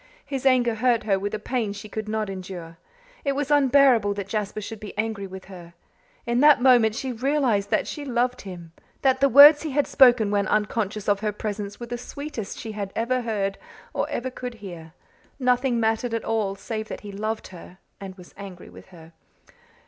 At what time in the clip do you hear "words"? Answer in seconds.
9.29-9.61